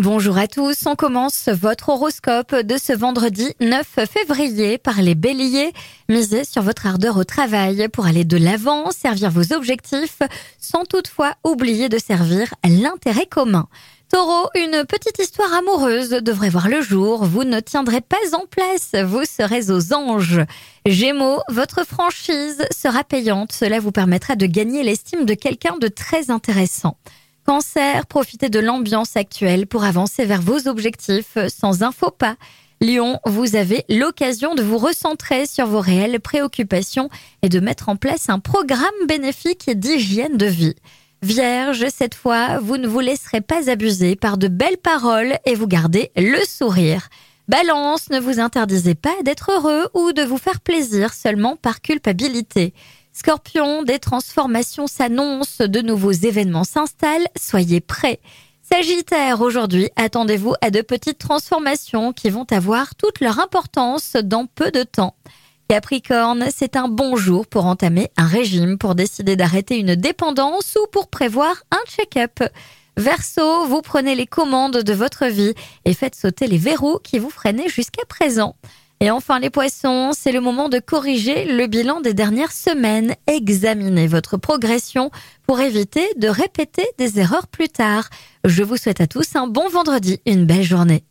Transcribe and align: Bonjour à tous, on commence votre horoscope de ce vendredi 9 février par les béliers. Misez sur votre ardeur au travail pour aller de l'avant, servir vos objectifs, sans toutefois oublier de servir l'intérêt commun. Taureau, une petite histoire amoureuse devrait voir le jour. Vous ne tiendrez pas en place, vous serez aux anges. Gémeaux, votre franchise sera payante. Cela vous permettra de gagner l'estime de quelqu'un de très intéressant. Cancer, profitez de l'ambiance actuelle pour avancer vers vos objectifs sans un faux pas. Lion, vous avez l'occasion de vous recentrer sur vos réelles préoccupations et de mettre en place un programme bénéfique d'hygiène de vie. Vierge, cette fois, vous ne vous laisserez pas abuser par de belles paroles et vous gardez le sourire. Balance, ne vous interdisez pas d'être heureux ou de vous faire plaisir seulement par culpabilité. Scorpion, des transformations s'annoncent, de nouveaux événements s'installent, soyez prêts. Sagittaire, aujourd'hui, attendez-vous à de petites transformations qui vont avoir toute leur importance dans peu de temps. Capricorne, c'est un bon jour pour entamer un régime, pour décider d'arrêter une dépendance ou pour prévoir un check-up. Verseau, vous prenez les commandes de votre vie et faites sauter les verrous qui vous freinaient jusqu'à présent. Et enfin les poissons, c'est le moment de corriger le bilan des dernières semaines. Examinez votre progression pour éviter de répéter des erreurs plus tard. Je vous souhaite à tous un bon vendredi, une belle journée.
Bonjour 0.00 0.38
à 0.38 0.48
tous, 0.48 0.86
on 0.86 0.96
commence 0.96 1.50
votre 1.50 1.90
horoscope 1.90 2.54
de 2.54 2.78
ce 2.78 2.94
vendredi 2.94 3.52
9 3.60 3.86
février 4.10 4.78
par 4.78 5.02
les 5.02 5.14
béliers. 5.14 5.74
Misez 6.08 6.44
sur 6.44 6.62
votre 6.62 6.86
ardeur 6.86 7.18
au 7.18 7.24
travail 7.24 7.86
pour 7.90 8.06
aller 8.06 8.24
de 8.24 8.38
l'avant, 8.38 8.92
servir 8.92 9.30
vos 9.30 9.52
objectifs, 9.52 10.20
sans 10.58 10.86
toutefois 10.86 11.34
oublier 11.44 11.90
de 11.90 11.98
servir 11.98 12.54
l'intérêt 12.64 13.26
commun. 13.26 13.68
Taureau, 14.10 14.48
une 14.54 14.86
petite 14.86 15.18
histoire 15.18 15.52
amoureuse 15.52 16.08
devrait 16.08 16.48
voir 16.48 16.70
le 16.70 16.80
jour. 16.80 17.26
Vous 17.26 17.44
ne 17.44 17.60
tiendrez 17.60 18.00
pas 18.00 18.16
en 18.32 18.46
place, 18.46 18.94
vous 19.04 19.26
serez 19.26 19.70
aux 19.70 19.92
anges. 19.92 20.40
Gémeaux, 20.86 21.42
votre 21.50 21.84
franchise 21.84 22.64
sera 22.70 23.04
payante. 23.04 23.52
Cela 23.52 23.80
vous 23.80 23.92
permettra 23.92 24.34
de 24.34 24.46
gagner 24.46 24.82
l'estime 24.82 25.26
de 25.26 25.34
quelqu'un 25.34 25.76
de 25.76 25.88
très 25.88 26.30
intéressant. 26.30 26.96
Cancer, 27.46 28.06
profitez 28.06 28.48
de 28.48 28.60
l'ambiance 28.60 29.16
actuelle 29.16 29.66
pour 29.66 29.84
avancer 29.84 30.24
vers 30.24 30.42
vos 30.42 30.68
objectifs 30.68 31.38
sans 31.48 31.82
un 31.82 31.90
faux 31.90 32.10
pas. 32.10 32.36
Lion, 32.82 33.18
vous 33.26 33.56
avez 33.56 33.84
l'occasion 33.88 34.54
de 34.54 34.62
vous 34.62 34.78
recentrer 34.78 35.46
sur 35.46 35.66
vos 35.66 35.80
réelles 35.80 36.20
préoccupations 36.20 37.10
et 37.42 37.48
de 37.48 37.60
mettre 37.60 37.88
en 37.88 37.96
place 37.96 38.30
un 38.30 38.38
programme 38.38 38.88
bénéfique 39.06 39.70
d'hygiène 39.78 40.36
de 40.36 40.46
vie. 40.46 40.76
Vierge, 41.22 41.86
cette 41.94 42.14
fois, 42.14 42.58
vous 42.60 42.78
ne 42.78 42.88
vous 42.88 43.00
laisserez 43.00 43.42
pas 43.42 43.68
abuser 43.68 44.16
par 44.16 44.38
de 44.38 44.48
belles 44.48 44.78
paroles 44.78 45.38
et 45.44 45.54
vous 45.54 45.66
gardez 45.66 46.10
le 46.16 46.42
sourire. 46.46 47.10
Balance, 47.48 48.10
ne 48.10 48.20
vous 48.20 48.40
interdisez 48.40 48.94
pas 48.94 49.22
d'être 49.24 49.50
heureux 49.50 49.88
ou 49.92 50.12
de 50.12 50.22
vous 50.22 50.38
faire 50.38 50.60
plaisir 50.60 51.12
seulement 51.12 51.56
par 51.56 51.82
culpabilité. 51.82 52.72
Scorpion, 53.12 53.82
des 53.82 53.98
transformations 53.98 54.86
s'annoncent, 54.86 55.66
de 55.66 55.80
nouveaux 55.80 56.12
événements 56.12 56.64
s'installent, 56.64 57.26
soyez 57.36 57.80
prêts. 57.80 58.20
Sagittaire, 58.62 59.40
aujourd'hui, 59.40 59.90
attendez-vous 59.96 60.54
à 60.60 60.70
de 60.70 60.80
petites 60.80 61.18
transformations 61.18 62.12
qui 62.12 62.30
vont 62.30 62.46
avoir 62.50 62.94
toute 62.94 63.20
leur 63.20 63.40
importance 63.40 64.14
dans 64.14 64.46
peu 64.46 64.70
de 64.70 64.84
temps. 64.84 65.16
Capricorne, 65.68 66.46
c'est 66.54 66.76
un 66.76 66.88
bon 66.88 67.16
jour 67.16 67.46
pour 67.46 67.66
entamer 67.66 68.10
un 68.16 68.26
régime, 68.26 68.78
pour 68.78 68.94
décider 68.94 69.36
d'arrêter 69.36 69.78
une 69.78 69.96
dépendance 69.96 70.76
ou 70.80 70.86
pour 70.90 71.08
prévoir 71.08 71.62
un 71.72 71.84
check-up. 71.88 72.40
Verseau, 72.96 73.66
vous 73.66 73.82
prenez 73.82 74.14
les 74.14 74.26
commandes 74.26 74.78
de 74.78 74.92
votre 74.92 75.26
vie 75.26 75.54
et 75.84 75.94
faites 75.94 76.14
sauter 76.14 76.46
les 76.46 76.58
verrous 76.58 76.98
qui 77.02 77.18
vous 77.18 77.30
freinaient 77.30 77.68
jusqu'à 77.68 78.04
présent. 78.08 78.56
Et 79.02 79.10
enfin 79.10 79.38
les 79.38 79.48
poissons, 79.48 80.10
c'est 80.12 80.30
le 80.30 80.42
moment 80.42 80.68
de 80.68 80.78
corriger 80.78 81.46
le 81.46 81.66
bilan 81.66 82.02
des 82.02 82.12
dernières 82.12 82.52
semaines. 82.52 83.14
Examinez 83.26 84.06
votre 84.06 84.36
progression 84.36 85.10
pour 85.46 85.60
éviter 85.60 86.06
de 86.18 86.28
répéter 86.28 86.84
des 86.98 87.18
erreurs 87.18 87.46
plus 87.46 87.70
tard. 87.70 88.10
Je 88.44 88.62
vous 88.62 88.76
souhaite 88.76 89.00
à 89.00 89.06
tous 89.06 89.36
un 89.36 89.46
bon 89.46 89.70
vendredi, 89.70 90.20
une 90.26 90.44
belle 90.44 90.64
journée. 90.64 91.02